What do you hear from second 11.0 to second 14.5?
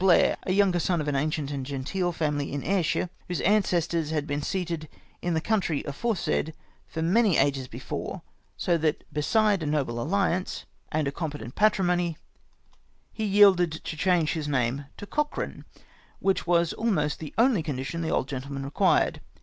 OF THE DUNDONALD FAMILY. 11 and a competent patrimony, lie yielded to change his